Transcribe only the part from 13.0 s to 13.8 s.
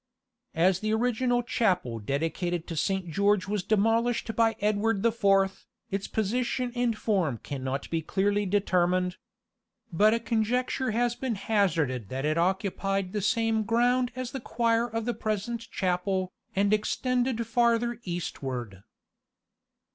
the same